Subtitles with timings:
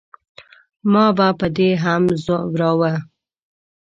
[0.91, 2.93] ما به په دې هم زوراوه.